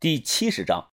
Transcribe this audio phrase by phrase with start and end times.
[0.00, 0.90] 第七十章，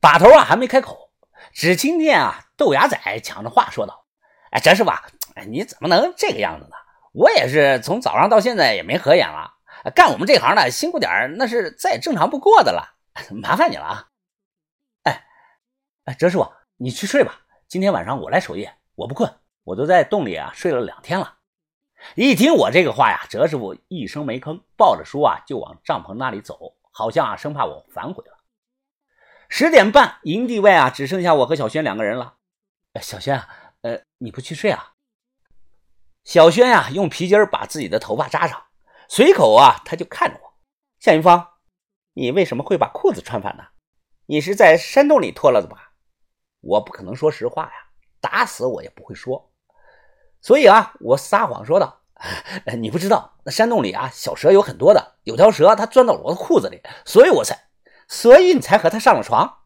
[0.00, 1.12] 把头啊还没开口，
[1.52, 4.06] 只听见啊豆芽仔抢着话说道
[4.50, 4.90] ：“哎，张师傅，
[5.36, 6.74] 哎，你怎么能这个样子呢？
[7.12, 9.54] 我也是从早上到现在也没合眼了，
[9.94, 12.96] 干我们这行的辛苦点那是再正常不过的了，
[13.40, 14.08] 麻烦你了啊！
[15.04, 15.24] 哎，
[16.06, 19.32] 哎，哲师傅，你去睡吧，今天晚上我来守夜，我不困，
[19.62, 21.38] 我都在洞里啊睡了两天了。”
[22.16, 26.74] 一听我这个话呀，哲师傅一声没吭，抱着书啊就往帐篷那里走。
[26.92, 28.38] 好像啊，生怕我反悔了。
[29.48, 32.36] 十点半，营地外啊，只剩下我和小轩两个人了。
[33.00, 33.48] 小轩啊，
[33.80, 34.94] 呃，你不去睡啊？
[36.24, 38.64] 小轩呀，用皮筋把自己的头发扎上，
[39.08, 40.54] 随口啊，他就看着我。
[41.00, 41.48] 夏云芳，
[42.12, 43.64] 你为什么会把裤子穿反呢？
[44.26, 45.94] 你是在山洞里脱了的吧？
[46.60, 47.72] 我不可能说实话呀，
[48.20, 49.52] 打死我也不会说。
[50.40, 52.01] 所以啊，我撒谎说道。
[52.78, 55.16] 你不知道，那山洞里啊，小蛇有很多的。
[55.24, 57.68] 有条蛇，它钻到我的裤子里，所以我才，
[58.08, 59.58] 所以你才和它上了床。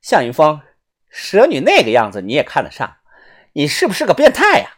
[0.00, 0.60] 向云峰，
[1.08, 2.96] 蛇女那个样子你也看得上？
[3.54, 4.76] 你是不是个变态呀？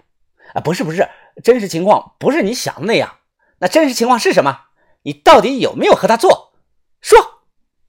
[0.54, 1.08] 啊，不是不是，
[1.42, 3.18] 真实情况不是你想的那样。
[3.58, 4.66] 那真实情况是什么？
[5.02, 6.54] 你到底有没有和他做？
[7.00, 7.34] 说。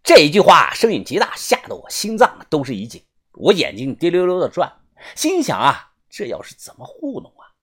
[0.02, 4.72] 这一句话声音极大，吓得我心脏都是一紧，我眼睛滴溜溜的转，
[5.13, 7.53] 心想啊，这要是怎么糊弄啊？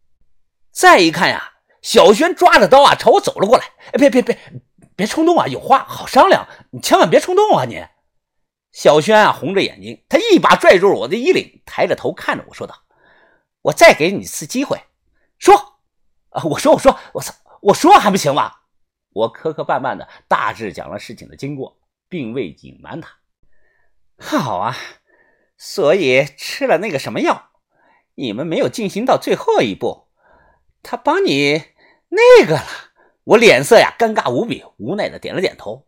[0.70, 1.54] 再一看呀。
[1.86, 3.64] 小轩抓着刀啊，朝我走了过来。
[3.64, 4.36] 哎，别别别，
[4.96, 7.64] 别冲动啊，有话好商量，你千万别冲动啊！
[7.64, 7.80] 你，
[8.72, 12.74] 小轩啊，红着眼睛，他一把拽住了我的衣领，抬着头看着我说道
[13.62, 14.82] ：“我再给你一次机会，
[15.38, 15.54] 说
[16.30, 18.52] 啊，我说我说我操，我说还不行吗？”
[19.14, 21.78] 我磕磕绊绊的大致讲了事情的经过，
[22.08, 23.10] 并未隐瞒他。
[24.18, 24.76] 好啊，
[25.56, 27.50] 所以吃了那个什么药，
[28.16, 30.08] 你们没有进行到最后一步，
[30.82, 31.75] 他帮你。
[32.16, 32.64] 那个了，
[33.24, 35.86] 我脸色呀尴尬无比，无奈的点了点头。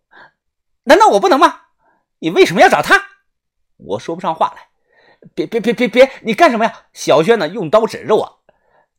[0.84, 1.62] 难道我不能吗？
[2.18, 3.02] 你为什么要找他？
[3.76, 4.68] 我说不上话来。
[5.34, 6.86] 别别别别别，你干什么呀？
[6.92, 7.48] 小轩呢？
[7.48, 8.44] 用刀指着我。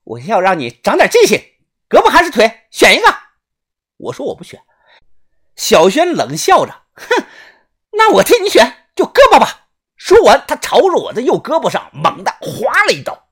[0.04, 1.40] 我要让你长点记性，
[1.88, 3.14] 胳膊还是腿，选一个。
[3.98, 4.60] 我说我不选。
[5.56, 7.26] 小轩冷笑着，哼，
[7.92, 9.68] 那我替你选，就胳膊吧。
[9.96, 13.28] 说完，他朝着我的右胳膊上猛地划了一刀。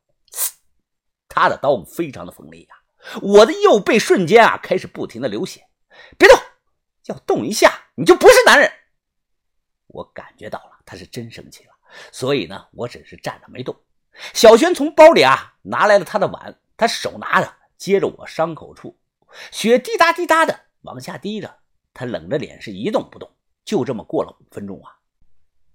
[1.27, 2.75] 他的刀非常的锋利呀。
[3.21, 5.67] 我的右背瞬间啊，开始不停的流血。
[6.17, 6.39] 别动，
[7.05, 8.71] 要动一下你就不是男人。
[9.87, 11.71] 我感觉到了，他是真生气了，
[12.11, 13.75] 所以呢，我只是站着没动。
[14.33, 18.99] 小轩从包里啊拿来了他的碗，他手拿着，接着我伤口处，
[19.51, 21.59] 血滴答滴答的往下滴着。
[21.93, 23.31] 他冷着脸是一动不动。
[23.65, 24.99] 就这么过了五分钟啊，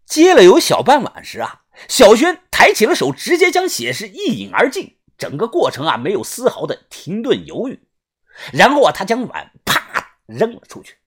[0.06, 4.96] 接了有小半碗时啊，小轩抬起了手，直接将血是一饮而尽。
[5.18, 7.86] 整个过程啊，没有丝毫的停顿犹豫，
[8.52, 10.98] 然后啊，他将碗啪扔了出去，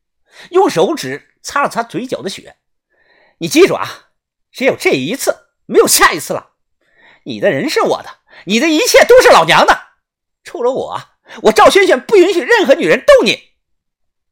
[0.52, 2.58] 用手指擦了擦嘴角的血。
[3.40, 4.12] 你记住啊，
[4.52, 6.54] 只有这一次，没有下一次了。
[7.24, 9.78] 你的人是我的，你的一切都是老娘的。
[10.44, 11.02] 除了我，
[11.44, 13.56] 我赵轩轩不允许任何女人动你。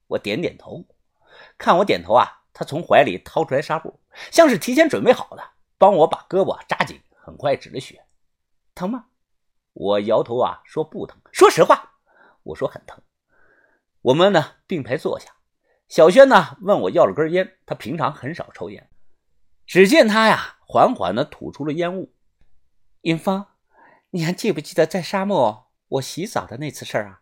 [0.07, 0.85] 我点点头，
[1.57, 3.99] 看我点头啊，他从怀里掏出来纱布，
[4.31, 5.43] 像是提前准备好的，
[5.77, 8.05] 帮我把胳膊扎紧，很快止了血。
[8.75, 9.05] 疼吗？
[9.73, 11.19] 我摇头啊，说不疼。
[11.31, 11.93] 说实话，
[12.43, 13.01] 我说很疼。
[14.01, 15.33] 我们呢并排坐下，
[15.87, 18.89] 小轩呢问我要了根烟，他平常很少抽烟。
[19.65, 22.13] 只见他呀缓缓的吐出了烟雾。
[23.01, 23.47] 云芳，
[24.11, 27.21] 你还记不记得在沙漠我洗澡的那次事儿啊？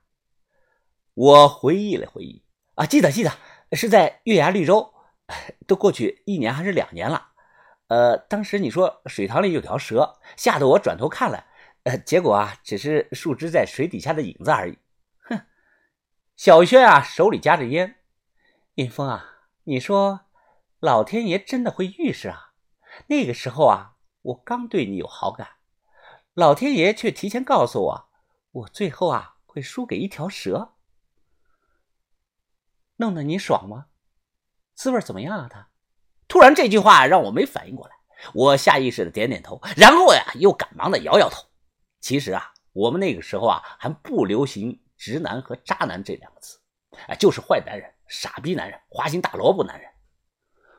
[1.13, 2.43] 我回忆了回忆
[2.75, 3.31] 啊，记得记得，
[3.73, 4.93] 是在月牙绿洲，
[5.67, 7.29] 都过去一年还是两年了。
[7.87, 11.45] 呃，当时你说水塘里有条蛇，吓得我转头看了。
[11.83, 14.77] 呃，结果啊，只是树枝在水底下的影子而已。
[15.23, 15.41] 哼，
[16.35, 17.95] 小轩啊，手里夹着烟。
[18.75, 20.21] 云峰啊，你说，
[20.79, 22.53] 老天爷真的会预示啊？
[23.07, 25.47] 那个时候啊，我刚对你有好感，
[26.33, 28.09] 老天爷却提前告诉我，
[28.51, 30.75] 我最后啊会输给一条蛇，
[32.97, 33.87] 弄得你爽吗？
[34.75, 35.47] 滋味怎么样啊？
[35.49, 35.69] 他
[36.27, 37.95] 突然这句话让我没反应过来，
[38.33, 41.50] 我下意识的点点头，然后呀，又赶忙的摇摇头。
[42.01, 46.59] 其实啊，我们那个时候啊还不流行“直男”和“渣男”这两个词，
[47.07, 49.87] 哎，就是坏男人、傻逼男人、花心大萝卜男人。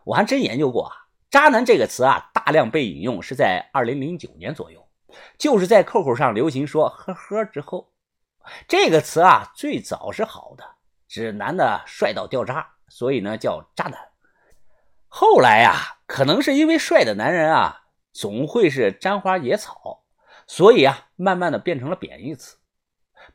[0.04, 0.92] 我还真研究过啊
[1.30, 4.86] ，“渣男”这个词啊，大量被引用是在二零零九年左右，
[5.38, 7.92] 就是在 QQ 上流行说“呵呵”之后，
[8.66, 10.64] 这个词啊最早是好的，
[11.06, 14.08] 指男的帅到掉渣，所以呢叫渣男。
[15.06, 20.01] 后来呀，可能是因为帅的男人啊总会是沾花惹草。
[20.54, 22.58] 所以啊，慢慢的变成了贬义词。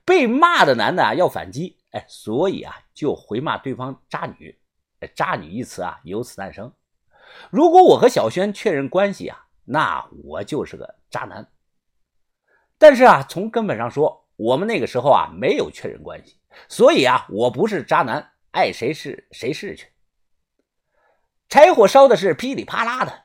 [0.06, 4.56] 被骂的男的啊要反击，哎，所以啊就回骂对方渣女。
[5.16, 6.72] 渣女一词啊由此诞生。
[7.50, 11.52] 如果我和小轩确认关系啊，那我就是个渣男。
[12.78, 16.40] 但是啊，从根本上说，我们那个时候啊没有确认关系，
[16.70, 19.92] 所以啊，我不是渣男，爱谁是谁是去。
[21.50, 23.24] 柴火烧的是噼里啪啦的，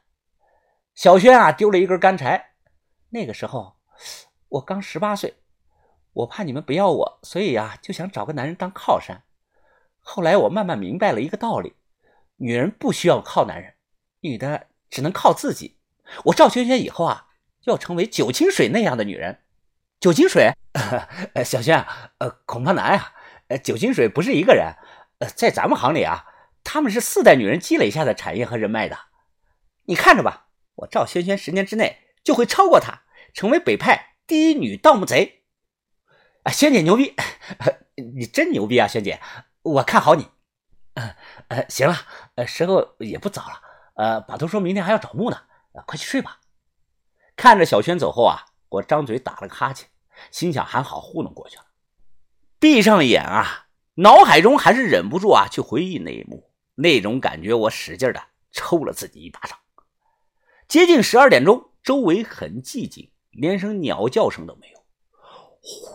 [0.94, 2.54] 小轩啊丢了一根干柴。
[3.10, 3.76] 那个时候
[4.48, 5.36] 我刚十八岁，
[6.12, 9.22] 我怕你们不要我，所以啊就想找个男人当靠山。
[10.00, 11.74] 后来我慢慢明白了一个道理：
[12.36, 13.74] 女人不需要靠男人。
[14.20, 15.78] 女的只能靠自己。
[16.26, 17.28] 我赵萱萱以后啊，
[17.64, 19.40] 要成为九清水那样的女人。
[19.98, 20.52] 九清水，
[21.44, 21.84] 小萱，
[22.18, 23.14] 呃，恐怕难啊。
[23.48, 24.74] 呃，九清水不是一个人，
[25.18, 26.26] 呃，在咱们行里啊，
[26.62, 28.98] 他们是四代女人积累下的产业和人脉的。
[29.84, 33.02] 你看着吧，我赵萱萱十年之内就会超过她，
[33.32, 35.44] 成为北派第一女盗墓贼。
[36.42, 37.14] 啊，仙姐牛逼，
[38.16, 39.20] 你真牛逼啊，仙姐，
[39.62, 40.28] 我看好你。
[41.48, 41.96] 呃，行了，
[42.34, 43.60] 呃，时候也不早了。
[43.94, 45.36] 呃，把头说明天还要找墓呢，
[45.74, 46.40] 啊快去睡吧。
[47.36, 49.88] 看着小轩走后啊，我张嘴打了个哈欠，
[50.30, 51.66] 心想还好糊弄过去了。
[52.58, 59.58] 闭上眼啊，脑海中还是忍不住啊去回忆那一幕，那种感觉我使劲的抽了自己一巴掌。
[60.66, 64.78] 接近十二点钟，周围很寂静，连声鸟叫声都没有。
[65.60, 65.88] 呼，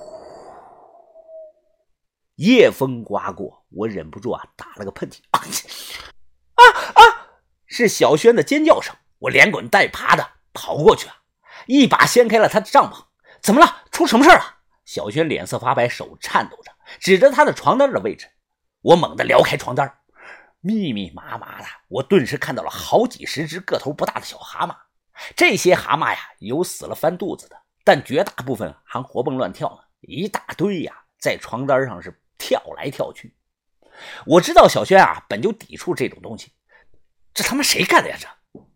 [2.35, 5.19] 夜风刮过，我忍不住啊打了个喷嚏。
[5.31, 5.39] 啊
[6.95, 7.01] 啊！
[7.65, 11.15] 是小轩的尖叫声，我连滚带爬的跑过去啊，
[11.67, 13.05] 一把掀开了他的帐篷。
[13.41, 13.83] 怎么了？
[13.91, 14.55] 出什么事了？
[14.85, 18.27] 小轩脸色发白，手颤抖着指着他的床单的位置。
[18.81, 19.99] 我猛地撩开床单，
[20.61, 24.75] 密密麻麻的，我顿时看到了好几十只个头不大的小蛤蟆。
[25.35, 33.35] 这些蛤蟆呀，有死了翻肚子的，但绝大部分还活蹦乱跳呢，一大堆呀，在床单上是跳来跳去。
[34.25, 36.53] 我知道小轩啊，本就抵触这种东西。
[37.33, 38.17] 这他妈谁干的呀？
[38.19, 38.27] 这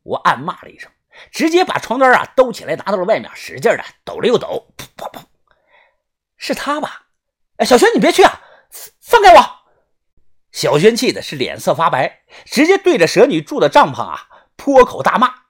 [0.03, 0.91] 我暗骂了一声，
[1.31, 5.21] 直接把床单啊兜起来，拿到了外面，使劲的抖了又抖，噗噗噗，
[6.37, 7.07] 是他吧？
[7.57, 8.41] 哎，小轩你别去啊，
[8.99, 9.45] 放开我！
[10.51, 15.40] 小轩气的是脸色发白，直接对着蛇女住的帐篷啊破口大骂：“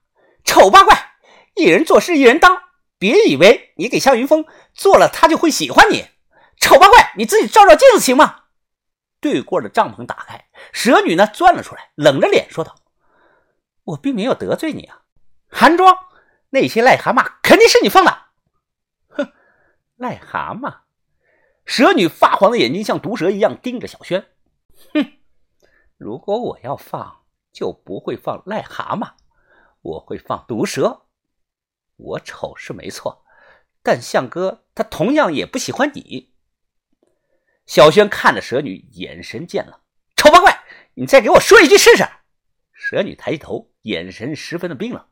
[0.51, 1.13] 丑八怪，
[1.55, 2.61] 一人做事一人当，
[2.99, 6.07] 别以为你给向云峰做了，他就会喜欢你。
[6.59, 8.41] 丑八怪，你自己照照镜子行吗？”
[9.21, 12.75] 对过的帐篷打开，蛇女呢钻了出来，冷着脸说道。
[13.85, 15.03] 我并没有得罪你啊，
[15.47, 15.95] 韩庄，
[16.49, 18.25] 那些癞蛤蟆肯定是你放的。
[19.07, 19.31] 哼，
[19.97, 20.79] 癞蛤蟆！
[21.65, 24.27] 蛇女发黄的眼睛像毒蛇一样盯着小轩。
[24.93, 25.13] 哼，
[25.97, 27.21] 如果我要放，
[27.53, 29.11] 就不会放癞蛤蟆，
[29.81, 31.07] 我会放毒蛇。
[31.97, 33.25] 我丑是没错，
[33.83, 36.33] 但相哥他同样也不喜欢你。
[37.65, 39.79] 小轩看着蛇女，眼神贱冷。
[40.15, 40.63] 丑八怪，
[40.95, 42.03] 你再给我说一句试试。
[42.73, 43.69] 蛇女抬起头。
[43.83, 45.07] 眼神十分的冰冷，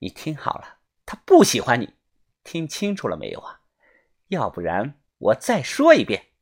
[0.00, 1.94] 你听好了，他不喜欢你，
[2.42, 3.60] 听清楚了没有啊？
[4.26, 6.32] 要不然我再说一遍。